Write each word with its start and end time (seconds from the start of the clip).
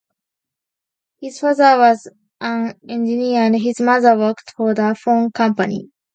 His 1.21 1.39
father 1.39 1.77
was 1.77 2.07
an 2.39 2.73
engineer 2.89 3.41
and 3.41 3.55
his 3.55 3.79
mother 3.79 4.17
worked 4.17 4.49
for 4.57 4.73
the 4.73 4.95
phone 4.99 5.29
company. 5.29 5.91